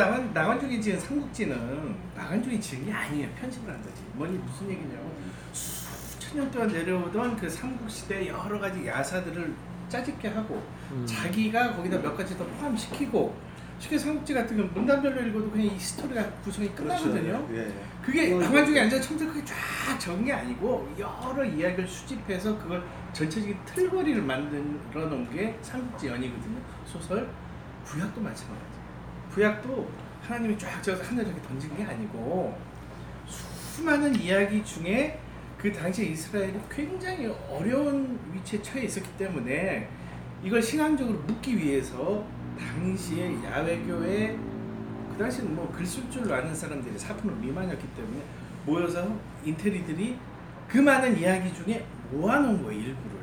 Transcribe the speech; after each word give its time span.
나간 0.00 0.32
나간중이 0.32 0.80
지은 0.80 0.98
삼국지는 0.98 1.94
나간중이 2.16 2.60
지은 2.60 2.86
게 2.86 2.92
아니에요. 2.92 3.28
편집을 3.38 3.70
한 3.70 3.82
거지. 3.82 4.02
뭐니 4.14 4.38
무슨 4.38 4.70
얘기냐고 4.70 5.12
수천 5.52 6.38
년 6.38 6.50
동안 6.50 6.68
내려오던 6.68 7.36
그 7.36 7.48
삼국 7.50 7.90
시대 7.90 8.26
여러 8.28 8.58
가지 8.58 8.86
야사들을 8.86 9.54
짜집게 9.88 10.28
하고 10.28 10.62
음. 10.92 11.04
자기가 11.06 11.76
거기다 11.76 11.98
몇 11.98 12.16
가지 12.16 12.36
더 12.38 12.46
포함시키고 12.46 13.34
쉽게 13.78 13.98
삼국지 13.98 14.34
같은 14.34 14.56
경우 14.56 14.68
문단별로 14.74 15.26
읽어도 15.26 15.50
그냥 15.50 15.66
이 15.66 15.78
스토리가 15.78 16.30
구성이 16.44 16.68
끝나거든요. 16.70 17.48
예. 17.52 17.72
그게 18.02 18.34
나간중에 18.34 18.80
앉아 18.80 19.00
그게 19.00 19.44
쫙 19.44 19.98
적은 19.98 20.24
게 20.24 20.32
아니고 20.32 20.94
여러 20.98 21.44
이야기를 21.44 21.86
수집해서 21.86 22.56
그걸 22.58 22.82
전체적인 23.12 23.56
틀거리를 23.66 24.22
만들어 24.22 25.06
놓은 25.06 25.30
게 25.30 25.58
삼국지 25.62 26.08
연이거든요. 26.08 26.58
소설 26.86 27.28
구약도 27.84 28.20
마찬가지. 28.20 28.69
구약도 29.34 29.88
하나님이 30.22 30.58
쫙 30.58 30.82
적어서 30.82 31.04
하늘에 31.04 31.30
던진 31.46 31.76
게 31.76 31.84
아니고 31.84 32.56
수많은 33.26 34.14
이야기 34.16 34.64
중에 34.64 35.18
그 35.58 35.72
당시 35.72 36.10
이스라엘이 36.12 36.58
굉장히 36.70 37.26
어려운 37.50 38.18
위치에 38.32 38.62
처해 38.62 38.84
있었기 38.84 39.08
때문에 39.18 39.88
이걸 40.42 40.62
신앙적으로 40.62 41.18
묻기 41.18 41.56
위해서 41.58 42.24
당시에 42.58 43.34
야외교회 43.44 44.36
그 45.10 45.16
당시는 45.18 45.54
뭐 45.54 45.70
글 45.72 45.84
쓸 45.84 46.10
줄 46.10 46.32
아는 46.32 46.54
사람들이 46.54 46.96
4% 46.96 47.38
미만이었기 47.40 47.86
때문에 47.94 48.22
모여서 48.64 49.14
인테리들이 49.44 50.16
그 50.68 50.78
많은 50.78 51.18
이야기 51.18 51.52
중에 51.54 51.84
모아놓은 52.10 52.62
거예요 52.62 52.80
일부를. 52.80 53.20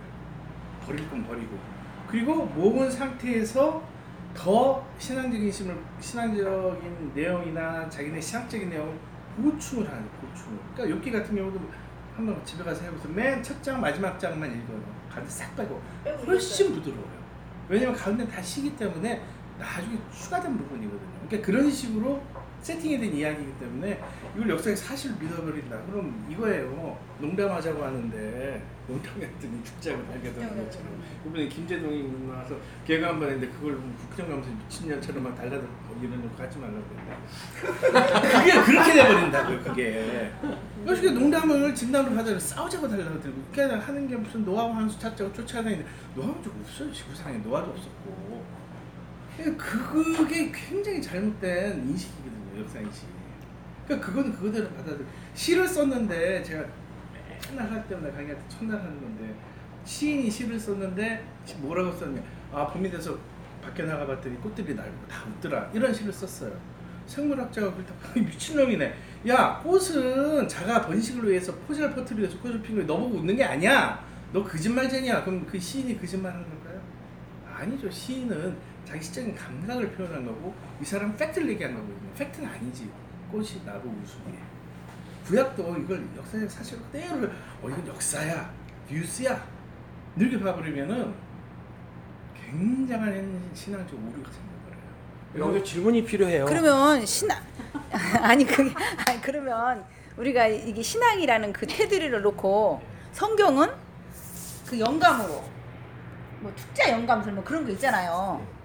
버릴 0.85 1.09
건 1.09 1.25
버리고. 1.25 1.58
그리고 2.08 2.45
모은 2.45 2.89
상태에서 2.92 3.81
더 4.38 4.85
신앙적인 4.99 5.52
심을 5.52 5.75
신앙적인 5.99 7.11
내용이나 7.16 7.89
자기네 7.89 8.21
신학적인 8.21 8.69
내용을 8.69 8.97
보충을 9.41 9.88
하는 9.89 10.07
보충을. 10.21 10.59
그러니까 10.75 10.97
욥기 10.99 11.11
같은 11.11 11.35
경우도 11.35 11.59
한번 12.16 12.43
집에 12.45 12.63
가서 12.63 12.83
해보세요. 12.83 13.11
맨 13.13 13.41
첫 13.43 13.61
장 13.63 13.81
마지막 13.81 14.19
장만 14.19 14.49
읽어요. 14.52 14.80
가운데 15.09 15.30
싹 15.30 15.55
빼고. 15.55 15.81
훨씬 16.25 16.73
부드러워요. 16.73 17.17
왜냐면 17.67 17.95
가운데 17.95 18.27
다 18.27 18.41
시기 18.41 18.75
때문에 18.75 19.21
나중에 19.58 19.97
추가된 20.11 20.55
부분이거든요. 20.58 21.27
그러니까 21.27 21.45
그런 21.45 21.69
식으로 21.71 22.21
세팅이 22.61 23.00
된 23.00 23.13
이야기이기 23.13 23.59
때문에 23.59 24.02
이걸 24.36 24.50
역사의 24.50 24.75
사실 24.75 25.11
믿어버린다. 25.19 25.77
그럼 25.83 26.25
이거예요. 26.30 26.97
농담하자고 27.19 27.83
하는데 27.83 28.61
농담 28.88 29.14
했더니 29.22 29.64
죽자고 29.64 30.05
달겨드는 30.08 30.66
것처럼 30.66 31.02
이번에 31.25 31.47
김재동이 31.47 32.27
나와서 32.27 32.55
개가 32.86 33.09
한 33.09 33.19
번 33.19 33.30
했는데 33.30 33.53
그걸 33.55 33.77
국정 33.99 34.27
가면서 34.30 34.49
미친년처럼 34.52 35.23
막 35.23 35.36
달라들고 35.36 35.67
이런 36.02 36.22
거 36.36 36.44
하지 36.44 36.58
말라고 36.59 36.83
그랬는데 36.89 38.38
그게 38.38 38.61
그렇게 38.64 38.94
돼버린다고요. 38.94 39.59
그게 39.64 40.31
그래서 40.86 41.11
농담을 41.11 41.73
진담을 41.73 42.17
하자고 42.17 42.39
싸우자고 42.39 42.88
달라고 42.88 43.19
들고 43.19 43.42
그냥 43.53 43.80
하는 43.80 44.08
게 44.08 44.16
무슨 44.16 44.45
노하우 44.45 44.71
한 44.73 44.88
수 44.89 44.99
찾자고 44.99 45.33
쫓아다니는데 45.33 45.89
노하우 46.16 46.36
좀 46.44 46.61
없어요. 46.64 46.92
지구상에 46.94 47.38
노하우도 47.39 47.71
없었고 47.71 48.45
그러니까 49.38 49.63
그게 49.63 50.52
굉장히 50.52 51.02
잘못된 51.02 51.88
인식이거든요. 51.88 52.59
역사 52.61 52.80
인식. 52.80 53.05
그러니까 53.85 54.07
그거는 54.07 54.33
그거대로 54.33 54.67
받아들. 54.69 55.05
시를 55.35 55.67
썼는데 55.67 56.43
제가 56.43 56.66
맨날 57.49 57.71
할 57.71 57.88
때마다 57.88 58.11
강의할 58.11 58.35
때 58.35 58.43
첫날 58.49 58.80
하는 58.80 58.99
건데 58.99 59.33
시인이 59.85 60.30
시를 60.30 60.59
썼는데 60.59 61.23
뭐라고 61.59 61.91
썼냐? 61.91 62.21
아 62.52 62.67
봄이 62.67 62.89
돼서 62.89 63.17
밖에 63.61 63.83
나가봤더니 63.83 64.41
꽃들이 64.41 64.73
날고 64.73 65.08
다 65.08 65.23
웃더라. 65.30 65.70
이런 65.73 65.93
시를 65.93 66.11
썼어요. 66.11 66.52
생물학자가 67.05 67.73
때 68.14 68.20
미친놈이네. 68.20 68.93
야 69.30 69.61
꽃은 69.64 70.47
자가 70.47 70.81
번식을 70.81 71.30
위해서 71.30 71.53
퍼뜨리기 71.93 72.21
위해서 72.23 72.37
꽃을 72.39 72.61
거야. 72.61 72.86
너보고 72.86 73.20
웃는 73.20 73.36
게 73.36 73.43
아니야. 73.43 74.03
너 74.33 74.43
거짓말쟁이야. 74.43 75.23
그럼 75.23 75.45
그 75.45 75.58
시인이 75.58 75.97
거짓말하는 75.99 76.43
걸까요? 76.49 76.81
아니죠. 77.55 77.89
시인은 77.89 78.58
자기 78.87 79.03
시적인 79.03 79.36
감각을 79.36 79.92
표현한 79.92 80.25
거고 80.25 80.55
이 80.81 80.86
사람 80.86 81.15
팩트를 81.17 81.49
얘기한 81.49 81.73
거거든요. 81.75 82.14
팩트는 82.17 82.48
아니지. 82.48 82.89
꽃이 83.30 83.61
나고 83.65 83.89
웃음이에. 83.89 84.39
구약도 85.25 85.75
이걸 85.77 86.08
역사적 86.15 86.49
사실 86.49 86.77
그대로 86.80 87.27
어 87.61 87.70
이건 87.70 87.86
역사야, 87.86 88.49
뉴스야 88.89 89.45
이렇게 90.15 90.39
봐버리면은 90.39 91.14
굉장한 92.33 93.52
신앙적 93.53 93.93
오류가 93.93 94.31
생겨버려요. 94.31 95.53
여기 95.53 95.65
질문이 95.65 96.05
필요해요. 96.05 96.45
그러면 96.45 97.05
신앙 97.05 97.37
아니 98.23 98.45
그게 98.45 98.73
아니 99.05 99.21
그러면 99.21 99.83
우리가 100.15 100.47
이게 100.47 100.81
신앙이라는 100.81 101.52
그 101.52 101.67
테두리를 101.67 102.21
놓고 102.21 102.81
성경은 103.11 103.70
그 104.65 104.80
영감으로 104.80 105.43
뭐 106.39 106.53
축자 106.55 106.89
영감설 106.89 107.33
뭐 107.33 107.43
그런 107.43 107.65
거 107.65 107.71
있잖아요. 107.71 108.57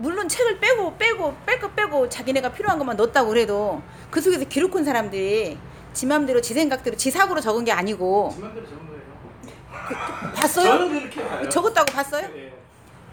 물론 0.00 0.28
책을 0.28 0.58
빼고 0.58 0.96
빼고 0.96 1.36
뺄 1.46 1.60
거 1.60 1.70
빼고 1.72 2.08
자기네가 2.08 2.52
필요한 2.52 2.78
것만 2.78 2.96
넣었다고 2.96 3.28
그래도 3.28 3.82
그 4.10 4.20
속에서 4.20 4.44
기록한 4.46 4.82
사람들이 4.84 5.58
지 5.92 6.06
맘대로 6.06 6.40
지 6.40 6.54
생각대로 6.54 6.96
지 6.96 7.10
사고로 7.10 7.40
적은 7.40 7.64
게 7.64 7.72
아니고 7.72 8.30
지만대로 8.34 8.66
적은 8.66 8.86
거예요. 8.88 10.32
봤어요? 10.34 10.66
저는 10.78 11.00
그렇게 11.00 11.22
봐요. 11.28 11.48
적었다고 11.48 11.92
봤어요? 11.92 12.28
예. 12.36 12.52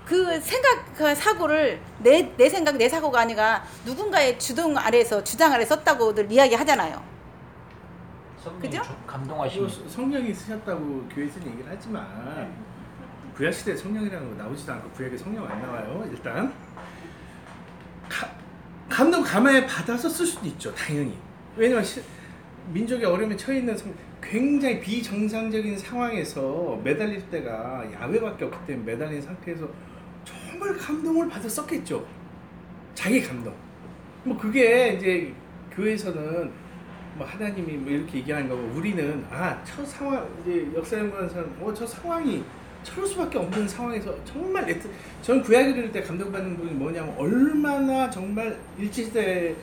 그 0.06 0.40
생각 0.40 0.94
그 0.96 1.14
사고를 1.14 1.81
내 2.00 2.31
내 2.38 2.48
생각 2.50 2.78
내 2.78 2.88
사고가 2.88 3.19
아니라 3.19 3.64
누군가의 3.86 4.40
주동 4.40 4.78
아래에서 4.78 5.22
주장 5.24 5.52
아래 5.52 5.66
썼다고들 5.66 6.31
이야기하잖아요. 6.31 7.04
그죠? 8.62 8.81
감동하시는. 9.06 9.68
또 9.68 9.90
성령이 9.90 10.34
쓰셨다고 10.34 11.09
교회에서는 11.14 11.48
얘기를 11.52 11.66
하지만 11.69 12.56
구약 13.38 13.53
시대 13.53 13.75
성령이라는 13.75 14.36
거 14.36 14.44
나오지도 14.44 14.74
않고 14.74 14.90
구약에 14.90 15.16
성령 15.16 15.46
안 15.46 15.62
나와요. 15.62 16.08
일단 16.12 16.52
가, 18.09 18.28
감동 18.90 19.22
감화에 19.22 19.66
받아서 19.68 20.09
쓸 20.09 20.25
수도 20.25 20.48
있죠. 20.48 20.74
당연히. 20.74 21.16
왜냐면 21.56 21.84
시, 21.84 22.02
민족의 22.74 23.06
어려움에 23.06 23.38
처해 23.38 23.59
있는 23.59 23.78
성, 23.78 23.94
굉장히 24.22 24.80
비정상적인 24.80 25.78
상황에서 25.78 26.81
매달릴 26.84 27.30
때가 27.30 27.86
야외밖에 27.94 28.46
없기 28.46 28.58
때문에 28.66 28.94
매달린 28.94 29.22
상태에서 29.22 29.69
정말 30.25 30.75
감동을 30.75 31.30
받아 31.30 31.48
썼겠죠. 31.48 32.06
자기 32.96 33.22
감동. 33.22 33.54
뭐 34.24 34.36
그게 34.36 34.94
이제 34.94 35.31
교회에서는 35.72 36.52
뭐 37.16 37.28
하나님이 37.28 37.74
뭐 37.74 37.92
이렇게 37.92 38.18
얘기하는 38.18 38.50
거고 38.50 38.64
우리는 38.75 39.24
아 39.30 39.62
저 39.64 39.86
상황 39.86 40.28
이제 40.42 40.68
역사 40.75 40.98
연구하는 40.98 41.30
사람 41.30 41.56
어저 41.64 41.86
상황이 41.86 42.44
저럴 42.88 43.06
수밖에 43.08 43.38
없는 43.38 43.68
상황에서 43.68 44.16
정말 44.24 44.66
레트 44.66 44.90
저는 45.22 45.42
구약을 45.42 45.78
읽을 45.78 45.92
때 45.92 46.02
감동받는 46.02 46.56
부분이 46.56 46.75
뭐냐면 46.75 47.14
얼마나 47.18 48.09
정말 48.09 48.58
일제시대 48.78 49.56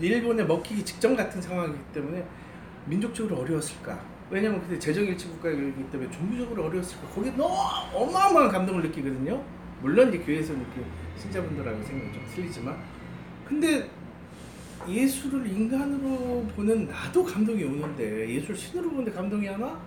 일본에 0.00 0.42
먹히기 0.44 0.84
직전 0.84 1.14
같은 1.14 1.42
상황이기 1.42 1.78
때문에 1.92 2.24
민족적으로 2.86 3.42
어려웠을까 3.42 4.00
왜냐면 4.30 4.62
그때 4.62 4.78
재정일치 4.78 5.28
국가이기 5.28 5.90
때문에 5.90 6.10
종교적으로 6.10 6.64
어려웠을까 6.66 7.08
거기에 7.08 7.32
너무 7.32 7.54
어마어마한 7.92 8.48
감동을 8.48 8.82
느끼거든요 8.84 9.42
물론 9.82 10.08
이제 10.08 10.18
교회에서 10.18 10.54
이렇게 10.54 10.82
신자분들하고 11.18 11.82
생각이 11.82 12.12
좀 12.12 12.26
틀리지만 12.34 12.76
근데 13.44 13.90
예수를 14.88 15.46
인간으로 15.46 16.46
보는 16.56 16.88
나도 16.88 17.24
감동이 17.24 17.62
오는데 17.64 18.30
예수를 18.30 18.56
신으로 18.56 18.88
보는데 18.88 19.12
감동이 19.12 19.46
안 19.48 19.60
와? 19.60 19.78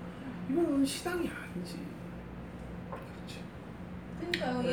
이건 0.49 0.85
신앙이 0.85 1.27
아니지. 1.27 1.77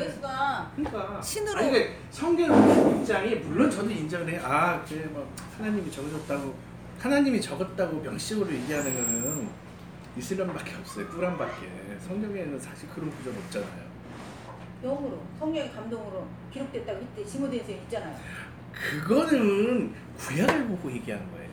예수가 0.05 0.71
그러니까 0.75 1.19
신으로- 1.21 1.55
아니, 1.57 1.71
그러니까 1.71 1.93
성경 2.11 2.99
입장이 3.01 3.35
물론 3.35 3.69
저도 3.71 3.89
인정을 3.89 4.29
해. 4.33 4.39
아 4.43 4.83
그래 4.85 5.05
뭐 5.05 5.27
하나님이 5.57 5.91
적어줬다고 5.91 6.55
하나님이 6.99 7.41
적었다고 7.41 7.99
명식으로 8.01 8.51
얘기하는 8.53 8.93
거는 8.93 9.49
이슬람밖에 10.17 10.73
없어요. 10.75 11.07
꾸란밖에. 11.07 11.67
성경에는 12.07 12.59
사실 12.59 12.87
그런 12.89 13.09
구조는 13.11 13.39
없잖아요. 13.45 13.91
영으로 14.83 15.21
성령의 15.39 15.71
감동으로 15.71 16.27
기록됐다고 16.51 16.99
그때 16.99 17.25
지모대에서 17.25 17.71
있잖아요. 17.71 18.15
그거는 18.73 19.93
구약을 20.17 20.67
보고 20.67 20.91
얘기하는 20.91 21.29
거예요. 21.31 21.49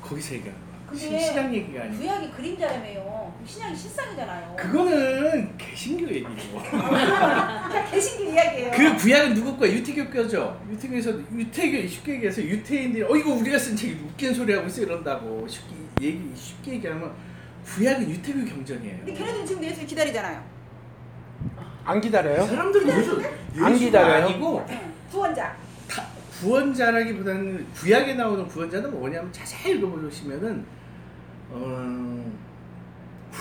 거기서 0.00 0.34
얘기하는 0.36 0.60
거야. 0.60 0.76
근데 0.88 1.18
신앙 1.18 1.52
얘기가 1.54 1.82
아니고. 1.82 1.98
구약이 2.00 2.30
그림자라며요. 2.30 3.34
신약이 3.44 3.76
실상이잖아요. 3.76 4.56
그거는 4.56 5.15
개신교 5.58 6.06
얘기고. 6.08 6.60
그냥 6.70 7.90
개신교 7.90 8.32
이야기예요. 8.32 8.70
그 8.72 8.96
구약은 8.96 9.34
누구 9.34 9.56
거야? 9.56 9.70
유태교 9.72 10.10
거죠. 10.10 10.60
유태교에서 10.70 11.10
유태교 11.32 11.86
쉽게 11.88 12.14
얘기해서 12.14 12.42
유태인들이 12.42 13.02
어 13.04 13.16
이거 13.16 13.32
우리가 13.34 13.58
쓴 13.58 13.76
책이 13.76 13.94
웃긴 14.04 14.32
소리 14.34 14.52
하고 14.54 14.66
있어 14.66 14.82
이런다고 14.82 15.46
쉽게 15.48 15.74
얘기 16.00 16.32
쉽게 16.34 16.72
얘기하면 16.74 17.12
구약은 17.64 18.08
유태교 18.10 18.44
경전이에요. 18.44 18.96
근데 18.98 19.12
걔네들은 19.12 19.46
지금 19.46 19.64
예수를 19.64 19.86
기다리잖아요. 19.86 20.42
안이 21.84 22.00
기다려요? 22.00 22.44
사람들은 22.46 22.86
무슨 22.86 23.64
안 23.64 23.76
기다려요? 23.78 24.26
아니고 24.26 24.66
응. 24.68 24.92
구원자. 25.10 25.56
다 25.88 26.04
구원자라기보다는 26.40 27.66
구약에 27.74 28.14
나오는 28.14 28.46
구원자는 28.48 28.90
뭐냐면 28.90 29.32
자세히 29.32 29.76
읽어보시면은 29.76 30.64
어, 31.50 32.15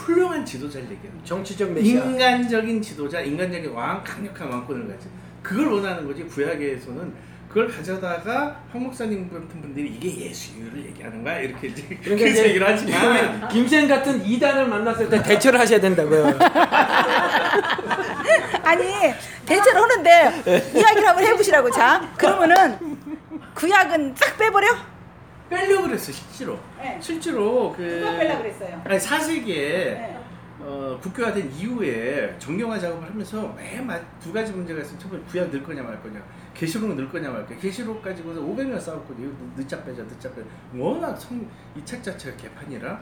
훌륭한 0.05 0.45
지도자를 0.45 0.85
얘기해요. 0.91 1.11
정치적 1.23 1.71
메시아. 1.71 2.03
인간적인 2.05 2.79
지도자, 2.81 3.21
인간적인 3.21 3.71
왕, 3.71 4.03
강력한 4.03 4.47
왕권을 4.51 4.87
가진 4.87 5.09
그걸 5.41 5.67
원하는 5.67 6.05
거지 6.05 6.23
구약에서는 6.23 7.35
그걸 7.49 7.67
가져다가 7.67 8.61
황 8.71 8.83
목사님 8.83 9.29
같은 9.29 9.47
분들이 9.61 9.87
이게 9.87 10.27
예수를 10.27 10.85
얘기하는 10.87 11.23
거야 11.23 11.39
이렇게 11.39 11.67
이제 11.69 11.83
그러니까 12.03 12.27
이제 12.27 12.49
얘기를 12.49 12.67
하지만 12.67 13.47
김쌤 13.47 13.87
같은 13.87 14.23
이단을 14.25 14.67
만났을 14.67 15.09
때 15.09 15.21
대처를 15.23 15.59
하셔야 15.59 15.79
된다고요. 15.79 16.37
아니 18.63 18.83
대체로 19.45 19.83
하는데 19.83 20.43
이야기를 20.75 21.07
한번 21.07 21.23
해보시라고 21.23 21.71
자 21.71 22.01
그러면은 22.17 22.97
구약은 23.53 24.15
싹 24.17 24.37
빼버려? 24.37 24.67
빼려고 25.49 25.83
그랬어 25.87 26.11
실제로 26.11 26.59
네. 26.77 26.97
실제로 27.01 27.71
그 27.73 27.81
누가 27.81 28.17
빼려 28.17 28.37
그랬어요? 28.39 28.81
아니 28.83 28.99
사세기에 28.99 29.69
네. 29.93 30.19
어, 30.59 30.97
국교가 31.01 31.31
된 31.33 31.51
이후에 31.51 32.35
정경화 32.39 32.79
작업을 32.79 33.07
하면서 33.07 33.53
매두 33.53 34.33
가지 34.33 34.51
문제가 34.51 34.81
있으면 34.81 34.99
첫 34.99 35.09
번째 35.09 35.25
구약 35.29 35.49
넣을 35.49 35.63
거냐 35.63 35.83
말 35.83 36.01
거냐 36.01 36.19
계시록 36.55 36.95
넣을 36.95 37.09
거냐 37.09 37.29
말 37.29 37.45
거냐 37.45 37.59
계시록 37.59 38.01
가지고서 38.01 38.41
500년 38.41 38.79
싸웠거든요 38.79 39.29
늦자 39.55 39.83
빼자 39.83 40.01
늦자 40.03 40.29
빼자 40.33 40.47
워낙 40.73 41.15
성, 41.17 41.45
이 41.75 41.81
책 41.85 42.01
자체가 42.01 42.35
개판이라 42.37 42.99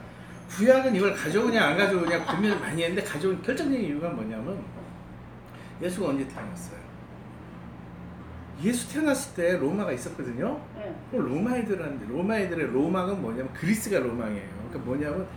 구약은 0.49 0.93
이걸 0.95 1.13
가져오냐 1.13 1.63
안 1.63 1.77
가져오냐 1.77 2.25
고민을 2.25 2.59
많이 2.59 2.83
했는데 2.83 3.01
가져온 3.09 3.41
결정적인 3.41 3.85
이유가 3.85 4.09
뭐냐면 4.09 4.61
예수가 5.81 6.09
언제 6.09 6.27
태어났어요 6.27 6.82
예수 8.61 8.91
태어났을 8.93 9.33
때 9.35 9.57
로마가 9.57 9.91
있었거든요 9.93 10.61
네. 10.75 10.95
그럼 11.11 11.27
로마 11.27 11.57
애들한테 11.57 12.05
로마 12.07 12.37
애들의 12.37 12.67
로마가 12.67 13.13
뭐냐면 13.15 13.51
그리스가 13.53 13.99
로마예요. 13.99 14.47
그러니까 14.69 14.79
뭐냐면 14.79 15.27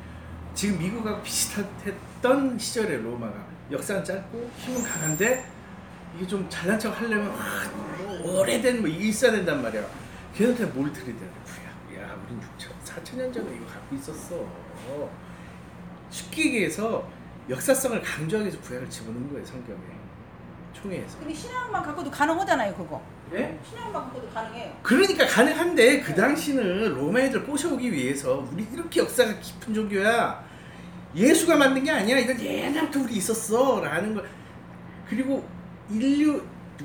지금 0.55 0.79
미국하고 0.79 1.23
비슷했던 1.23 2.59
시절의 2.59 3.03
로마가 3.03 3.35
역사는 3.71 4.05
짧고 4.05 4.51
힘은 4.59 4.83
강한데 4.83 5.45
이게 6.17 6.27
좀 6.27 6.47
잘난 6.49 6.79
척 6.79 6.99
하려면 7.01 7.29
와, 7.29 7.37
뭐 8.23 8.41
오래된 8.41 8.81
뭐 8.81 8.89
이게 8.89 9.09
있어야 9.09 9.33
된단 9.33 9.63
말이야. 9.63 9.85
걔한테 10.35 10.65
뭘 10.67 10.93
들이대야 10.93 11.15
돼? 11.15 11.35
구약. 11.45 12.03
야, 12.03 12.17
우린 12.25 12.41
6천, 12.41 13.03
4천 13.03 13.17
년 13.17 13.33
전에 13.33 13.55
이거 13.57 13.67
갖고 13.67 13.97
있었어. 13.97 14.47
쉽게 16.11 16.47
얘기해서 16.47 17.09
역사성을 17.51 18.01
강조하기 18.03 18.49
위해서 18.49 18.61
구약을 18.63 18.89
집어넣은 18.89 19.31
거예요 19.33 19.45
성경에 19.45 19.79
총회에서. 20.83 21.19
근데 21.19 21.35
신앙만 21.35 21.83
갖고도 21.83 22.11
가능하잖아요 22.11 22.75
그거. 22.75 23.03
예? 23.35 23.59
신앙만 23.69 24.05
갖고도 24.05 24.29
가능해요. 24.31 24.77
그러니까 24.83 25.27
가능한데 25.27 26.01
그 26.01 26.15
당시는 26.15 26.95
로마 26.95 27.21
애들 27.21 27.45
꼬셔오기 27.45 27.93
위해서 27.93 28.47
우리 28.53 28.67
이렇게 28.73 29.01
역사가 29.01 29.39
깊은 29.41 29.75
종교야. 29.75 30.45
예수가 31.15 31.57
만든 31.57 31.83
게 31.83 31.91
아니야. 31.91 32.19
이건 32.19 32.39
옛날부터 32.41 33.01
우리 33.01 33.17
있었어. 33.17 33.81
라는 33.81 34.15
걸. 34.15 34.29
그리고 35.09 35.47
인류 35.91 36.43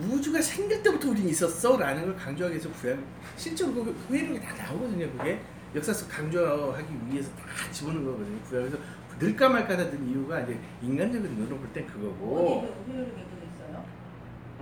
우주가 0.09 0.41
생길 0.41 0.81
때부터 0.81 1.09
우린 1.09 1.27
있었어. 1.27 1.77
라는 1.77 2.05
걸 2.05 2.15
강조하기 2.15 2.55
위해서 2.55 2.69
구약 2.71 2.97
실제로 3.35 3.73
그 3.73 3.95
회력이 4.09 4.39
다 4.39 4.53
나오거든요 4.55 5.11
그게. 5.17 5.39
역사성 5.75 6.07
강조하기 6.09 6.87
위해서 7.09 7.29
다 7.35 7.71
집어넣은 7.71 8.05
거거든요 8.05 8.39
구약에서. 8.49 8.77
늘까 9.19 9.49
말까 9.49 9.73
하던 9.73 10.07
이유가 10.09 10.39
이제 10.41 10.57
인간적인 10.81 11.29
눈으로 11.35 11.57
볼 11.57 11.67
땐 11.73 11.85
그거고. 11.85 12.65
어디 12.85 12.91
있어요? 12.91 13.05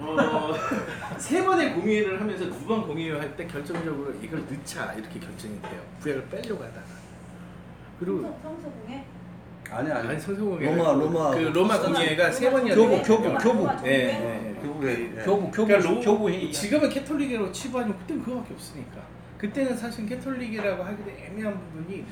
어, 0.02 0.54
세 1.18 1.44
번의 1.44 1.74
공의회를 1.76 2.20
하면서 2.22 2.46
두 2.50 2.66
번 2.68 2.86
공의회 2.88 3.18
할 3.18 3.36
때 3.36 3.46
결정적으로 3.48 4.14
이걸 4.22 4.40
넣자 4.50 4.94
이렇게 4.94 5.20
결정이 5.20 5.60
돼요. 5.62 5.82
구약을 6.02 6.28
빼려고 6.30 6.64
하다가. 6.64 6.82
그리고 8.00 8.22
성서공에 8.42 9.06
아니 9.72 9.92
아니. 9.92 10.08
아니 10.10 10.20
성서공회 10.20 10.66
로마 10.76 10.94
로마 10.94 11.32
그 11.32 11.38
로마 11.40 11.80
공의회가 11.80 12.32
세 12.32 12.50
번이었는데 12.52 13.04
교부, 13.04 13.24
교부, 13.24 13.38
교부. 13.38 13.68
네, 13.84 14.08
네. 14.54 14.60
교부회. 14.62 14.92
예. 15.18 15.24
교부 15.24 15.52
교부 15.52 15.66
그러니까 15.68 15.90
로- 15.90 16.00
교부 16.02 16.30
회의. 16.30 16.52
지금은 16.52 16.90
캐톨릭으로 16.90 17.52
치부하지만 17.52 17.98
그때는 18.00 18.24
그거밖에 18.24 18.54
없으니까. 18.54 19.02
그때는 19.38 19.76
사실 19.78 20.06
캐톨릭이라고 20.06 20.84
하기도 20.84 21.10
애매한 21.12 21.60
부분이 21.60 22.06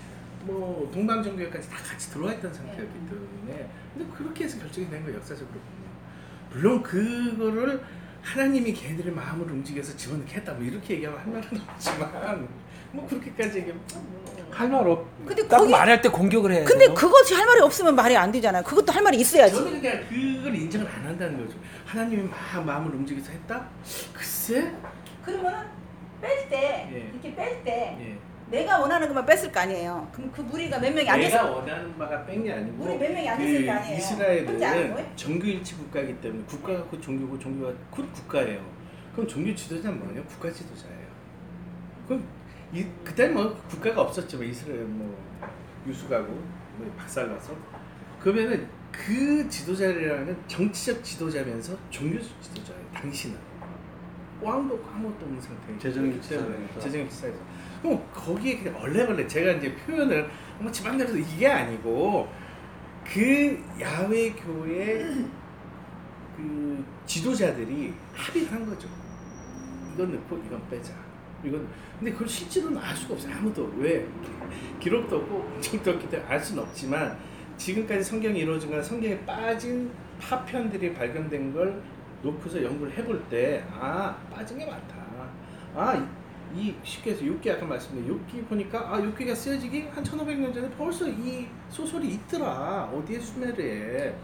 뭐 0.43 0.89
동방 0.93 1.21
종교까지 1.21 1.69
다 1.69 1.75
같이 1.77 2.09
들어와 2.11 2.33
있던 2.33 2.53
상태였기 2.53 2.93
때문에 2.93 3.69
근데 3.97 4.13
그렇게 4.15 4.45
해서 4.45 4.57
결정이 4.59 4.89
된 4.89 5.03
거예요 5.03 5.17
역사적으로 5.17 5.59
보면 5.59 5.86
물론 6.57 6.81
그거를 6.81 7.79
하나님이 8.23 8.73
걔들의 8.73 9.13
마음을 9.13 9.49
움직여서 9.51 9.95
집어넣겠다 9.95 10.53
뭐 10.53 10.63
이렇게 10.63 10.95
얘기하면 10.95 11.19
할 11.19 11.27
말은 11.31 11.61
없지만 11.69 12.47
뭐 12.91 13.07
그렇게까지 13.07 13.59
얘기하면 13.59 13.83
뭐 13.93 14.47
할말 14.51 14.87
없. 14.87 15.05
근데 15.25 15.47
딱 15.47 15.59
거기- 15.59 15.71
말할 15.71 16.01
때 16.01 16.09
공격을 16.09 16.51
해야 16.51 16.65
근데 16.65 16.85
돼요. 16.87 16.95
그것이 16.95 17.35
할 17.35 17.45
말이 17.45 17.61
없으면 17.61 17.95
말이 17.95 18.17
안 18.17 18.31
되잖아요 18.31 18.63
그것도 18.63 18.91
할 18.91 19.03
말이 19.03 19.17
있어야지 19.19 19.53
저는 19.55 19.79
그냥 19.81 20.03
그걸 20.09 20.55
인정을 20.55 20.87
안 20.87 21.05
한다는 21.05 21.45
거죠 21.45 21.57
하나님이 21.85 22.23
막 22.23 22.65
마음을 22.65 22.91
움직여서 22.95 23.31
했다? 23.31 23.67
글쎄 24.13 24.71
그러면은 25.23 25.59
뺄 26.21 26.49
때 26.49 26.89
예. 26.91 27.11
이렇게 27.13 27.35
뺄 27.35 27.63
때 27.63 27.97
예. 28.01 28.17
내가 28.49 28.79
원하는 28.79 29.07
것만 29.07 29.25
뺐을 29.25 29.51
거 29.51 29.59
아니에요 29.59 30.09
그럼 30.13 30.31
그 30.31 30.41
무리가 30.41 30.79
몇 30.79 30.93
명이 30.93 31.09
안 31.09 31.19
내가 31.19 31.43
원하는 31.51 31.97
바가 31.97 32.25
뺀 32.25 32.43
게 32.43 32.53
아니고 32.53 32.83
우리 32.85 32.97
몇 32.97 33.11
명이 33.11 33.29
안그 33.29 33.43
됐을 33.43 33.65
거 33.65 33.71
아니에요. 33.73 33.97
혼자 34.47 34.75
이스라엘은? 34.75 35.15
정규일치 35.17 35.75
국가이기 35.75 36.21
때문에 36.21 36.43
국가가 36.45 36.83
곧 36.85 37.01
종교고 37.01 37.37
종교가 37.37 37.73
곧 37.91 38.11
국가예요. 38.13 38.61
그럼 39.13 39.27
종교 39.27 39.53
지도자는 39.53 39.99
뭐냐? 39.99 40.23
국가 40.23 40.51
지도자예요. 40.51 41.07
그럼 42.07 42.23
이 42.71 42.85
그때 43.03 43.27
뭐 43.27 43.53
국가가 43.69 44.01
없었죠. 44.01 44.37
뭐 44.37 44.45
이스라엘 44.45 44.81
뭐 44.85 45.17
유수가고 45.87 46.27
뭐 46.27 46.93
박살나서 46.97 47.53
그러면은 48.19 48.67
그 48.91 49.47
지도자라는 49.49 50.37
정치적 50.47 51.03
지도자면서 51.03 51.75
종교 51.89 52.17
지도자예요. 52.21 52.81
당신은 52.93 53.37
왕도 54.41 54.79
아무것도 54.93 55.25
없는 55.25 55.41
상태예요. 55.41 55.79
재정의 55.79 56.21
재정- 56.21 56.45
지도자니까. 56.45 56.79
재정의 56.79 57.09
지도자에서 57.09 57.37
그럼 57.81 58.03
거기에 58.13 58.59
그냥 58.59 58.81
얼레벌레 58.81 59.27
제가 59.27 59.51
이제 59.53 59.73
표현을 59.75 60.29
뭐 60.59 60.71
집안내로서 60.71 61.17
이게 61.17 61.47
아니고 61.47 62.27
그 63.05 63.63
야외 63.79 64.31
교회 64.31 65.05
그 66.37 66.83
지도자들이 67.05 67.93
합의를 68.13 68.51
한 68.51 68.65
거죠. 68.65 68.87
이건 69.93 70.13
넣고 70.13 70.37
이건 70.45 70.61
빼자. 70.69 70.93
이건 71.43 71.67
근데 71.97 72.11
그걸 72.11 72.27
실제로는 72.27 72.77
알 72.77 72.95
수가 72.95 73.15
없어요. 73.15 73.33
아무도 73.35 73.71
왜 73.77 74.05
기록도 74.79 75.17
없고 75.17 75.59
정도 75.61 75.91
없기 75.91 76.09
때문에 76.09 76.29
알 76.29 76.39
수는 76.39 76.61
없지만 76.63 77.17
지금까지 77.57 78.03
성경이 78.03 78.39
이루어진 78.39 78.69
건 78.69 78.83
성경에 78.83 79.17
빠진 79.25 79.89
파편들이 80.19 80.93
발견된 80.93 81.53
걸 81.53 81.81
놓고서 82.23 82.63
연구를 82.63 82.91
해볼 82.97 83.23
때 83.29 83.63
아 83.79 84.15
빠진 84.33 84.57
게 84.57 84.65
많다. 84.65 84.95
아이 85.75 86.01
쉽게 86.83 87.11
해서 87.11 87.25
욕기 87.25 87.51
아까 87.51 87.65
말씀드린 87.65 88.07
욕기 88.07 88.41
보니까 88.43 88.79
아 88.93 88.99
욕기가 89.03 89.35
쓰여지기 89.35 89.89
한 89.93 90.03
1500년 90.03 90.53
전에 90.53 90.69
벌써 90.71 91.07
이 91.07 91.47
소설이 91.69 92.07
있더라. 92.15 92.89
어디에 92.93 93.19
수메르에 93.19 94.15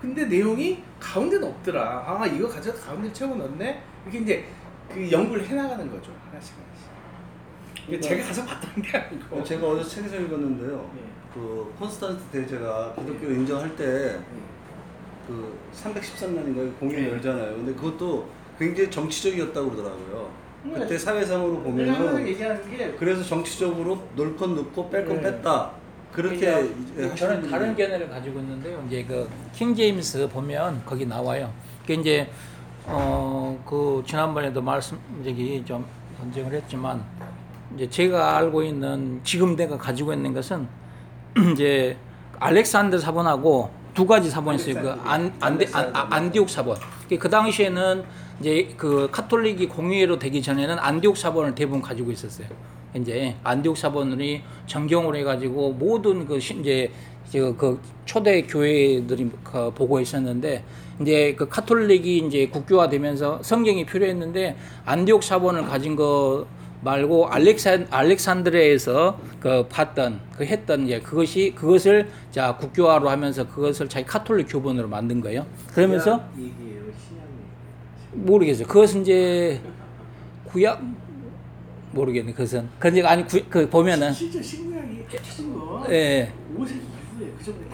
근데 0.00 0.24
내용이 0.24 0.82
가운데는 0.98 1.46
없더라. 1.48 2.04
아 2.06 2.26
이거 2.26 2.48
가져다 2.48 2.80
가운데 2.86 3.12
채워 3.12 3.36
넣네? 3.36 3.82
이렇게 4.04 4.18
이제 4.20 4.44
그 4.92 5.10
연구를 5.10 5.44
해나가는 5.46 5.90
거죠. 5.90 6.10
하나씩 6.30 6.54
하나씩. 6.56 6.90
이게 7.88 7.98
그러니까- 7.98 8.08
제가 8.08 8.26
가서 8.28 8.44
봤던 8.46 8.82
게 8.82 8.96
아니고. 8.96 9.44
제가 9.44 9.66
어제 9.68 9.88
책에서 9.88 10.16
읽었는데요. 10.16 10.90
예. 10.96 11.00
그 11.34 11.72
콘스탄트 11.78 12.22
대제가 12.32 12.94
기독교를 12.94 13.36
인정할 13.36 13.76
때 13.76 14.18
그 15.30 15.56
313년인가 15.74 16.78
공연 16.80 17.04
예. 17.04 17.08
열잖아요. 17.10 17.54
근데 17.54 17.72
그것도 17.74 18.26
굉장히 18.58 18.90
정치적이었다고 18.90 19.70
그러더라고요. 19.70 20.30
네. 20.64 20.72
그때 20.80 20.98
사회상으로 20.98 21.60
보면은 21.60 22.26
얘기하는 22.26 22.68
게 22.76 22.92
그래서 22.98 23.22
정치적으로 23.22 24.02
넣을 24.16 24.36
건 24.36 24.56
넣고 24.56 24.90
뺄 24.90 25.06
건 25.06 25.16
네. 25.16 25.22
뺐다. 25.22 25.70
그렇게 26.12 26.38
그러니까 26.40 26.56
하시는 27.12 27.16
저는 27.16 27.34
분들이 27.36 27.50
다른 27.52 27.76
견해를 27.76 28.08
가지고 28.10 28.40
있는데요. 28.40 28.82
이제 28.88 29.04
그 29.04 29.28
킹 29.54 29.74
제임스 29.76 30.28
보면 30.28 30.82
거기 30.84 31.06
나와요. 31.06 31.52
그 31.86 31.92
이제 31.92 32.28
어 32.86 33.56
그 33.64 34.02
지난번에도 34.06 34.60
말씀 34.60 34.98
저기 35.24 35.62
좀 35.64 35.86
언쟁을 36.20 36.52
했지만 36.54 37.04
이제 37.76 37.88
제가 37.88 38.36
알고 38.38 38.62
있는 38.62 39.20
지금 39.22 39.54
내가 39.54 39.78
가지고 39.78 40.12
있는 40.12 40.34
것은 40.34 40.66
이제 41.52 41.96
알렉산더 42.40 42.98
사본하고 42.98 43.70
두 43.94 44.06
가지 44.06 44.30
사본이 44.30 44.56
있어요. 44.56 44.82
그 44.82 44.90
안, 45.04 45.32
안디, 45.40 45.66
안, 45.72 45.90
아, 45.94 46.06
안디옥 46.10 46.48
사본. 46.48 46.76
그- 47.08 47.18
그 47.18 47.28
당시에는 47.28 48.04
이제 48.40 48.72
그 48.76 49.08
카톨릭이 49.10 49.66
공의회로 49.68 50.18
되기 50.18 50.40
전에는 50.42 50.78
안디옥 50.78 51.16
사본을 51.16 51.54
대부분 51.54 51.82
가지고 51.82 52.10
있었어요. 52.10 52.46
이제 52.94 53.36
안디옥 53.44 53.76
사본이 53.76 54.42
정경으로 54.66 55.16
해가지고 55.18 55.72
모든 55.74 56.26
그 56.26 56.40
신- 56.40 56.60
이제 56.60 56.90
저그 57.30 57.80
초대 58.04 58.42
교회들이 58.42 59.30
그 59.44 59.70
보고 59.72 60.00
있었는데 60.00 60.64
이제 61.00 61.34
그 61.36 61.48
카톨릭이 61.48 62.18
이제 62.26 62.48
국교화되면서 62.48 63.40
성경이 63.42 63.86
필요했는데 63.86 64.56
안디옥 64.84 65.22
사본을 65.22 65.64
가진 65.66 65.94
거 65.94 66.46
말고 66.82 67.28
알렉산 67.28 67.88
알렉산드리아에서 67.90 69.18
그 69.38 69.66
봤던 69.68 70.20
그 70.36 70.44
했던 70.44 70.88
예 70.88 71.00
그것이 71.00 71.52
그것을 71.54 72.08
자 72.30 72.56
국교화로 72.56 73.08
하면서 73.10 73.46
그것을 73.46 73.88
자기 73.88 74.06
카톨릭 74.06 74.46
교본으로 74.50 74.88
만든 74.88 75.20
거예요. 75.20 75.46
그러면서. 75.74 76.22
모르겠어요. 78.12 78.66
그것은 78.66 79.02
이제 79.02 79.60
구약 80.46 80.82
모르겠네. 81.92 82.32
그것은 82.32 82.68
근데 82.78 83.02
아니 83.02 83.24
구, 83.26 83.40
그 83.48 83.68
보면은 83.68 84.12
실제 84.12 84.42
신구약이 84.42 85.04
합쳐진 85.16 85.54
거 85.54 85.86
예. 85.90 86.32
5세기 86.56 86.70
이후에 86.70 87.32
그 87.44 87.68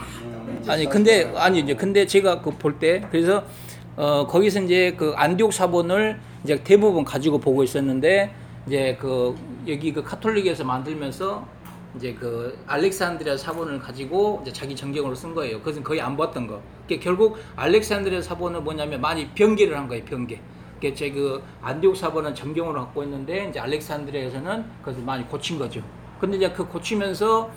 다. 0.67 0.73
아니 0.73 0.85
근데 0.87 1.33
아니 1.37 1.61
이제 1.61 1.75
근데 1.75 2.07
제가 2.07 2.43
그 2.43 2.51
볼 2.59 2.79
때 2.79 3.07
그래서 3.11 3.45
어 3.97 4.27
거기서 4.27 4.61
이제 4.63 4.95
그 4.97 5.13
안디옥 5.17 5.53
사본을 5.55 6.19
이제 6.45 6.63
대부분 6.63 7.05
가지고 7.05 7.39
보고 7.39 7.63
있었는데 7.63 8.31
이제 8.67 8.97
그 9.01 9.35
여기 9.69 9.93
그 9.93 10.03
카톨릭에서 10.03 10.65
만들면서 10.65 11.47
이제 11.97 12.15
그 12.15 12.59
알렉산드리아 12.67 13.37
사본을 13.37 13.79
가지고 13.79 14.41
이제 14.43 14.53
자기 14.53 14.75
정경으로 14.75 15.15
쓴 15.15 15.35
거예요. 15.35 15.59
그것은 15.61 15.83
거의 15.83 16.01
안 16.01 16.17
봤던 16.17 16.47
거. 16.47 16.61
그게 16.83 16.99
결국 16.99 17.39
알렉산드리아 17.55 18.21
사본은 18.21 18.65
뭐냐면 18.65 19.01
많이 19.01 19.29
변개를 19.31 19.77
한 19.77 19.89
거예요. 19.89 20.05
변개. 20.05 20.41
그게 20.75 20.93
제그 20.93 21.43
안디옥 21.63 21.97
사본은 21.97 22.35
정경으로 22.35 22.81
갖고 22.81 23.03
있는데 23.05 23.49
이제 23.49 23.59
알렉산드리아에서는 23.61 24.65
그것을 24.81 25.03
많이 25.05 25.27
고친 25.27 25.59
거죠. 25.59 25.83
근데 26.21 26.37
이제 26.37 26.51
그 26.51 26.67
고치면서 26.67 27.51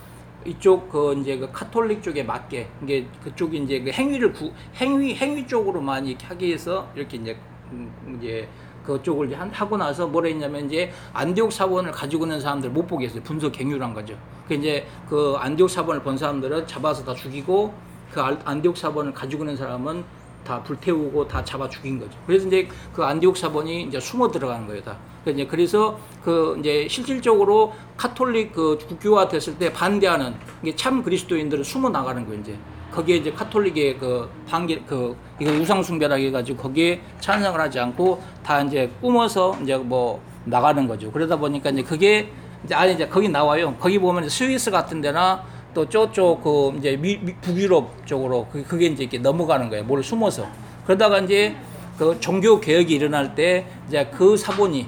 이쪽 0.45 0.89
그 0.89 1.17
이제 1.19 1.37
그 1.37 1.51
카톨릭 1.51 2.01
쪽에 2.01 2.23
맞게 2.23 2.69
이게 2.83 3.07
그쪽이 3.23 3.57
이제 3.57 3.81
그 3.81 3.91
행위를 3.91 4.31
구, 4.31 4.53
행위 4.75 5.15
행위 5.15 5.45
쪽으로 5.45 5.81
많이 5.81 6.11
이렇게 6.11 6.25
하기 6.27 6.45
위해서 6.45 6.89
이렇게 6.95 7.17
이제 7.17 7.37
음, 7.71 8.17
이제 8.17 8.47
그쪽을 8.89 9.27
이제 9.27 9.35
한 9.35 9.49
하고 9.51 9.77
나서 9.77 10.07
뭐라 10.07 10.27
했냐면 10.29 10.65
이제 10.65 10.91
안디옥 11.13 11.51
사본을 11.53 11.91
가지고 11.91 12.25
있는 12.25 12.39
사람들 12.41 12.69
못 12.71 12.87
보게 12.87 13.05
했어요. 13.05 13.21
분석 13.23 13.51
갱유란 13.51 13.93
거죠. 13.93 14.15
그 14.47 14.55
이제 14.55 14.85
그 15.07 15.35
안디옥 15.37 15.69
사본을 15.69 16.01
본 16.01 16.17
사람들은 16.17 16.65
잡아서 16.67 17.03
다 17.03 17.13
죽이고 17.13 17.73
그 18.11 18.21
알- 18.21 18.39
안디옥 18.43 18.75
사본을 18.77 19.13
가지고 19.13 19.43
있는 19.43 19.55
사람은 19.55 20.03
다 20.43 20.63
불태우고 20.63 21.27
다 21.27 21.43
잡아 21.43 21.69
죽인 21.69 21.99
거죠. 21.99 22.17
그래서 22.25 22.47
이제 22.47 22.67
그 22.93 23.03
안디옥 23.03 23.37
사본이 23.37 23.83
이제 23.83 23.99
숨어 23.99 24.31
들어가는 24.31 24.65
거예요, 24.65 24.81
다. 24.81 24.97
이제 25.27 25.45
그래서 25.45 25.99
그 26.23 26.55
이제 26.59 26.87
실질적으로 26.89 27.73
카톨릭 27.97 28.53
그 28.53 28.77
국교화 28.87 29.27
됐을 29.27 29.57
때 29.59 29.71
반대하는 29.71 30.33
이게 30.63 30.75
참 30.75 31.03
그리스도인들은 31.03 31.63
숨어 31.63 31.89
나가는 31.89 32.25
거예요, 32.25 32.39
이제. 32.41 32.57
거기에 32.91 33.17
이제 33.17 33.31
카톨릭의 33.31 33.97
그 33.97 34.29
반기 34.47 34.81
그 34.85 35.15
이거 35.39 35.51
우상 35.51 35.81
숭배라 35.83 36.15
해가지고 36.15 36.61
거기에 36.63 36.99
찬성을 37.19 37.59
하지 37.59 37.79
않고 37.79 38.21
다 38.43 38.61
이제 38.61 38.89
꾸며서 39.01 39.57
이제 39.61 39.75
뭐 39.77 40.21
나가는 40.45 40.87
거죠. 40.87 41.11
그러다 41.11 41.35
보니까 41.37 41.69
이제 41.69 41.83
그게 41.83 42.29
이제 42.65 42.73
아니 42.75 42.93
이제 42.93 43.07
거기 43.07 43.29
나와요. 43.29 43.75
거기 43.79 43.99
보면 43.99 44.27
스위스 44.27 44.71
같은 44.71 45.01
데나 45.01 45.43
또 45.73 45.87
저쪽 45.87 46.43
그 46.43 46.73
이제 46.79 46.97
미, 46.97 47.17
미- 47.17 47.35
북유럽 47.35 48.05
쪽으로 48.07 48.47
그- 48.51 48.63
그게 48.63 48.87
이제 48.87 49.03
이렇게 49.03 49.19
넘어가는 49.19 49.69
거예요. 49.69 49.83
뭘 49.83 50.03
숨어서. 50.03 50.47
그러다가 50.85 51.19
이제 51.19 51.55
그 51.97 52.17
종교 52.19 52.59
개혁이 52.59 52.95
일어날 52.95 53.35
때 53.35 53.65
이제 53.87 54.09
그 54.11 54.35
사본이 54.35 54.87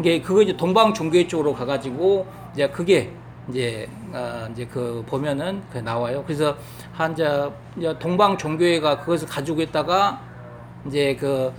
이게 0.00 0.20
그거 0.20 0.42
이제 0.42 0.56
동방 0.56 0.92
종교 0.94 1.24
쪽으로 1.26 1.54
가가지고 1.54 2.26
이제 2.54 2.68
그게 2.68 3.10
이제 3.50 3.88
어 4.12 4.48
이제 4.52 4.66
그 4.66 5.04
보면은 5.06 5.62
그 5.72 5.78
나와요. 5.78 6.22
그래서 6.26 6.56
한자 6.92 7.50
동방 7.98 8.36
종교회가 8.38 9.00
그것을 9.00 9.28
가지고 9.28 9.62
있다가 9.62 10.20
이제 10.86 11.16
그 11.18 11.52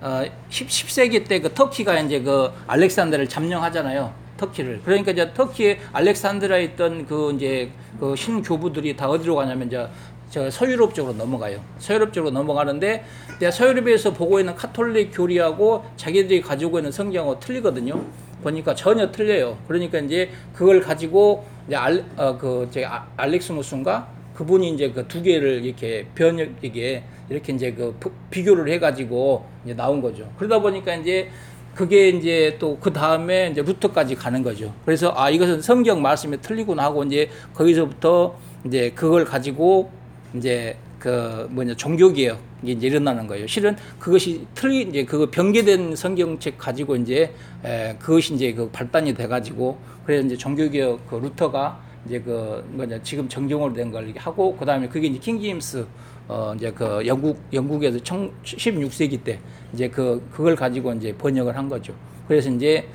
어, 0.00 0.24
10, 0.50 0.66
10세기 0.68 1.28
때 1.28 1.40
그 1.40 1.52
터키가 1.54 1.98
이제 2.00 2.20
그 2.20 2.50
알렉산더를 2.66 3.28
점령하잖아요. 3.28 4.12
터키를. 4.36 4.82
그러니까 4.84 5.12
이제 5.12 5.32
터키에 5.32 5.78
알렉산드라에 5.92 6.64
있던 6.64 7.06
그 7.06 7.32
이제 7.34 7.70
그 8.00 8.16
신교부들이 8.16 8.96
다 8.96 9.08
어디로 9.08 9.36
가냐면 9.36 9.68
이제 9.68 9.86
저 10.30 10.50
서유럽 10.50 10.94
쪽으로 10.94 11.14
넘어가요. 11.14 11.60
서유럽 11.78 12.12
쪽으로 12.12 12.32
넘어가는데 12.32 13.04
내가 13.38 13.52
서유럽에서 13.52 14.12
보고 14.12 14.40
있는 14.40 14.54
카톨릭 14.56 15.10
교리하고 15.14 15.84
자기들이 15.96 16.40
가지고 16.40 16.78
있는 16.78 16.90
성경하고 16.90 17.38
틀리거든요. 17.38 18.02
보니까 18.42 18.74
전혀 18.74 19.10
틀려요. 19.10 19.56
그러니까 19.66 19.98
이제 20.00 20.30
그걸 20.54 20.80
가지고 20.80 21.44
이제 21.66 21.76
알, 21.76 22.04
어, 22.16 22.36
그, 22.36 22.68
제 22.70 22.84
아- 22.84 23.06
알렉스무스인가? 23.16 24.08
그분이 24.34 24.70
이제 24.70 24.90
그 24.90 25.06
두 25.08 25.22
개를 25.22 25.64
이렇게 25.64 26.06
변역, 26.14 26.48
이게 26.62 27.04
이렇게 27.28 27.52
이제 27.52 27.72
그 27.72 27.94
부- 28.00 28.10
비교를 28.30 28.68
해가지고 28.72 29.44
이제 29.64 29.74
나온 29.74 30.00
거죠. 30.02 30.30
그러다 30.38 30.58
보니까 30.60 30.94
이제 30.94 31.28
그게 31.74 32.08
이제 32.10 32.56
또 32.58 32.78
그 32.80 32.92
다음에 32.92 33.48
이제 33.50 33.62
루터까지 33.62 34.14
가는 34.16 34.42
거죠. 34.42 34.74
그래서 34.84 35.12
아, 35.16 35.30
이것은 35.30 35.62
성경 35.62 36.02
말씀이 36.02 36.38
틀리구나 36.40 36.82
하고 36.84 37.04
이제 37.04 37.30
거기서부터 37.54 38.36
이제 38.66 38.90
그걸 38.94 39.24
가지고 39.24 39.90
이제 40.34 40.76
그 41.02 41.48
뭐냐 41.50 41.74
종교 41.74 42.12
개혁 42.12 42.38
이 42.62 42.70
이제 42.70 42.86
일어나는 42.86 43.26
거예요. 43.26 43.44
실은 43.48 43.76
그것이 43.98 44.46
틀리 44.54 44.82
이제 44.82 45.04
그 45.04 45.26
변개된 45.28 45.96
성경책 45.96 46.56
가지고 46.58 46.94
이제 46.94 47.34
에, 47.64 47.96
그것이 47.98 48.34
이제 48.34 48.52
그 48.52 48.70
발단이 48.70 49.12
돼가지고 49.12 49.76
그래서 50.06 50.24
이제 50.24 50.36
종교 50.36 50.70
개혁 50.70 51.04
그 51.08 51.16
루터가 51.16 51.80
이제 52.06 52.20
그 52.20 52.64
뭐냐 52.70 53.02
지금 53.02 53.28
정경으로 53.28 53.72
된 53.74 53.90
걸 53.90 54.12
하고 54.16 54.56
그 54.56 54.64
다음에 54.64 54.88
그게 54.88 55.08
이제 55.08 55.18
킹제임스 55.18 55.84
어 56.28 56.54
이제 56.56 56.70
그 56.70 57.02
영국 57.04 57.36
영국에서 57.52 57.98
청 58.04 58.30
16세기 58.44 59.24
때 59.24 59.40
이제 59.74 59.88
그 59.88 60.24
그걸 60.30 60.54
가지고 60.54 60.92
이제 60.92 61.12
번역을 61.18 61.56
한 61.56 61.68
거죠. 61.68 61.92
그래서 62.28 62.48
이제 62.48 62.86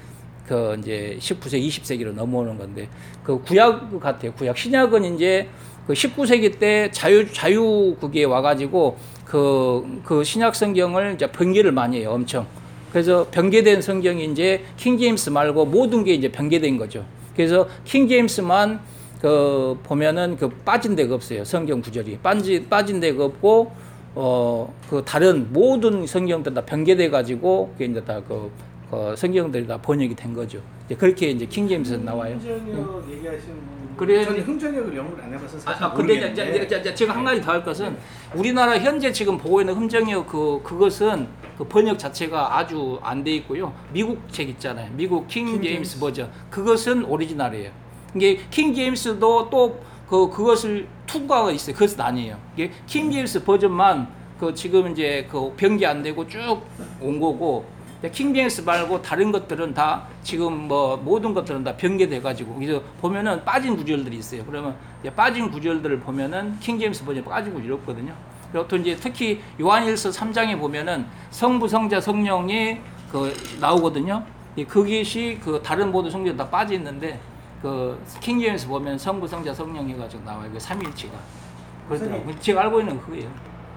그 0.48 0.78
이제 0.80 1.18
19세기 1.20 1.68
20세기로 1.68 2.14
넘어오는 2.14 2.58
건데 2.58 2.88
그 3.22 3.38
구약 3.42 4.00
같아요. 4.00 4.32
구약 4.32 4.58
신약은 4.58 5.16
이제 5.16 5.50
그 5.88 5.94
19세기 5.94 6.60
때 6.60 6.90
자유 6.92 7.32
자유 7.32 7.96
그게 8.00 8.26
와가지고 8.26 8.98
그 9.26 9.84
그 10.04 10.24
신약 10.24 10.56
성경을 10.56 11.16
이제 11.16 11.28
변개를 11.28 11.72
많이 11.72 12.00
해요. 12.00 12.12
엄청. 12.12 12.46
그래서 12.92 13.28
변개된 13.30 13.82
성경이 13.82 14.26
이제 14.26 14.64
킹 14.78 14.98
제임스 14.98 15.30
말고 15.32 15.66
모든 15.66 16.04
게 16.04 16.14
이제 16.14 16.32
변개된 16.32 16.78
거죠. 16.78 17.06
그래서 17.36 17.68
킹 17.86 18.08
제임스만 18.08 18.80
그 19.22 19.78
보면은 19.84 20.38
그 20.38 20.50
빠진 20.64 20.96
데가 20.96 21.16
없어요. 21.16 21.44
성경 21.44 21.82
구절이 21.82 22.20
빠진 22.20 22.68
빠진 22.70 23.00
데가 23.00 23.26
없고 23.26 23.72
어 24.16 24.74
그 24.90 25.04
다른 25.06 25.52
모든 25.52 26.08
성경들 26.08 26.54
다 26.54 26.62
변개돼 26.66 27.10
가지고 27.10 27.72
그게 27.74 27.86
이제 27.92 28.02
다 28.04 28.22
그 28.28 28.50
그 28.90 29.16
성경들이 29.18 29.68
다 29.68 29.78
번역이 29.78 30.16
된 30.16 30.34
거죠. 30.34 30.60
이제 30.86 30.96
그렇게 30.96 31.30
이제 31.30 31.46
킹 31.46 31.68
제임스 31.68 31.94
나와요. 31.96 32.36
흠정역 32.36 33.06
얘기하시는 33.12 33.56
분. 33.56 33.78
그래. 33.98 34.24
저는 34.24 34.42
흠정역을 34.44 34.96
영어를 34.96 35.24
안 35.24 35.34
해봐서 35.34 35.60
사실 35.60 35.84
아, 35.84 35.88
아 35.88 35.94
근데 35.94 36.14
이제, 36.16 36.28
모르겠는데. 36.28 36.66
이제, 36.66 36.78
이제 36.80 36.96
제가 36.96 37.16
한 37.16 37.24
가지 37.24 37.42
더 37.42 37.52
할 37.52 37.64
것은 37.64 37.98
우리나라 38.36 38.78
현재 38.78 39.12
지금 39.12 39.38
보고 39.38 39.60
있는 39.60 39.74
흠정역 39.74 40.28
그 40.28 40.62
그것은 40.64 41.28
그 41.58 41.64
번역 41.68 41.98
자체가 42.00 42.58
아주 42.58 43.00
안 43.02 43.24
돼 43.24 43.32
있고요. 43.38 43.74
미국 43.92 44.22
책 44.32 44.48
있잖아요. 44.50 44.90
미국 44.94 45.28
킹 45.28 45.62
제임스 45.62 46.00
버전 46.00 46.32
그것은 46.50 47.04
오리지널이에요. 47.06 47.72
이게 48.16 48.40
킹 48.50 48.74
제임스도 48.74 49.50
또 49.50 49.80
그 50.08 50.30
그것을 50.30 50.88
투과가 51.06 51.52
있어요. 51.52 51.74
그것은 51.76 52.00
아니에요. 52.00 52.38
이게 52.56 52.72
킹 52.86 53.12
제임스 53.12 53.44
버전만 53.44 54.08
그 54.40 54.54
지금 54.54 54.90
이제 54.94 55.28
그 55.30 55.52
변기 55.58 55.86
안 55.86 56.02
되고 56.02 56.26
쭉 56.26 56.40
온 57.02 57.20
거고 57.20 57.66
킹 58.12 58.34
제임스 58.34 58.62
말고 58.62 59.02
다른 59.02 59.32
것들은 59.32 59.74
다 59.74 60.04
지금 60.22 60.68
뭐 60.68 60.98
모든 60.98 61.34
것들은 61.34 61.64
다 61.64 61.76
변개돼 61.76 62.22
가지고 62.22 62.54
그래서 62.56 62.82
보면은 63.02 63.44
빠진 63.44 63.76
구절들이 63.76 64.18
있어요. 64.18 64.46
그러면 64.46 64.76
빠진 65.16 65.50
구절들을 65.50 66.00
보면은 66.02 66.60
킹 66.60 66.78
제임스 66.78 67.04
버전이 67.06 67.26
빠진 67.26 67.54
구절이 67.54 67.74
없거든요. 67.74 68.14
그리고 68.52 68.68
또 68.68 68.78
이제 68.78 68.96
특히 68.96 69.42
요한일서 69.60 70.10
3장에 70.12 70.60
보면은 70.60 71.06
성부 71.32 71.68
성자 71.68 72.00
성령이 72.00 72.78
그 73.12 73.34
나오거든요. 73.60 74.24
이 74.56 74.64
그것이 74.64 75.40
그 75.44 75.62
다른 75.64 75.92
모든 75.92 76.10
성경 76.12 76.36
다 76.38 76.48
빠져 76.48 76.76
있는데 76.76 77.20
그 77.62 78.00
킹 78.22 78.40
제임스 78.40 78.68
보면 78.68 78.98
성부 79.00 79.28
성자 79.28 79.54
성령 79.54 79.90
해가지고 79.90 80.24
나와요. 80.24 80.50
그 80.54 80.60
삼일치가 80.60 81.14
그렇더라고요. 81.90 82.40
제가 82.40 82.62
알고 82.62 82.80
있는 82.82 82.96
건 82.98 83.06
그거예요. 83.06 83.30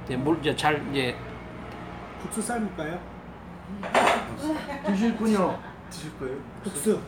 이제 0.04 0.16
뭘 0.16 0.38
이제 0.40 0.54
잘 0.54 0.86
이제 0.90 1.16
국수 2.20 2.42
삶을까요? 2.42 2.98
드실 4.86 5.16
분요? 5.16 5.58
드실 5.90 6.18
거예요? 6.18 6.36
국수. 6.64 7.00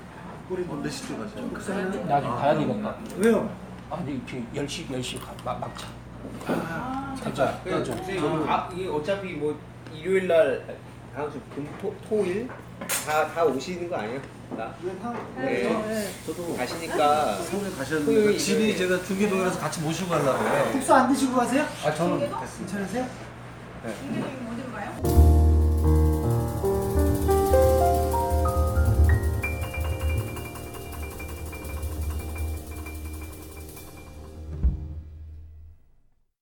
우리 0.51 0.65
몇 0.65 0.91
시쯤 0.91 1.19
가세요? 1.19 1.49
국수는 1.49 2.07
나중에 2.07 2.33
가야 2.35 2.55
되겠다. 2.59 2.95
왜요? 3.17 3.51
아니 3.91 4.21
지금 4.27 4.47
10시 4.55 4.89
10시 4.89 5.21
가- 5.21 5.33
막 5.45 5.61
막차. 5.61 5.87
아, 6.47 7.15
가자. 7.23 7.61
그, 7.65 7.85
선생님, 7.85 8.47
아, 8.49 8.69
이게 8.73 8.89
어차피 8.89 9.33
뭐 9.35 9.59
일요일 9.93 10.29
날 10.29 10.77
다음 11.15 11.31
주 11.31 11.41
금, 11.55 11.67
토, 11.81 11.95
토일 12.09 12.49
다, 13.07 13.29
다 13.29 13.45
오시는 13.45 13.89
거 13.89 13.97
아니에요? 13.97 14.21
고맙습니다. 14.51 15.15
네. 15.37 15.63
네. 15.87 16.11
저도 16.27 16.55
가시니까 16.57 17.37
상주 17.37 17.77
가셨는데 17.77 18.13
토요일에 18.13 18.37
집이 18.37 18.77
제가 18.77 19.03
중계동이라서 19.03 19.59
같이 19.59 19.81
모시고 19.81 20.11
가려고. 20.11 20.73
국수 20.73 20.95
안 20.95 21.11
드시고 21.13 21.37
가세요? 21.37 21.65
아 21.85 21.95
저는. 21.95 22.19
괜찮으세요? 22.59 23.07
네. 23.85 24.62